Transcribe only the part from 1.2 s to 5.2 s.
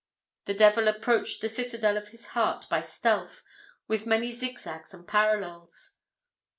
the citadel of his heart by stealth, with many zigzags and